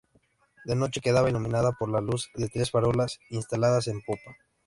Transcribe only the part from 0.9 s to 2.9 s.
quedaba iluminada por la luz de tres